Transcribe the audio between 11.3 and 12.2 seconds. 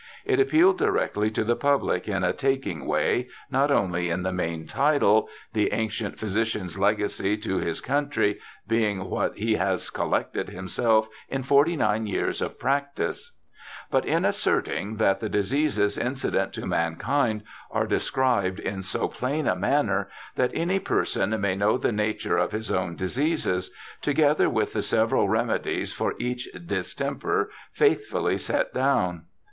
Forty nine